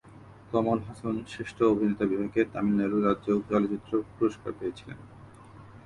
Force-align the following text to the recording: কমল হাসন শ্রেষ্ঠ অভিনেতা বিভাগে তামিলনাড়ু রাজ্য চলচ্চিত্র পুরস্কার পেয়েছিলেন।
কমল 0.51 0.79
হাসন 0.87 1.15
শ্রেষ্ঠ 1.31 1.57
অভিনেতা 1.73 2.05
বিভাগে 2.11 2.41
তামিলনাড়ু 2.53 2.97
রাজ্য 2.99 3.27
চলচ্চিত্র 3.49 3.91
পুরস্কার 4.15 4.51
পেয়েছিলেন। 4.59 4.99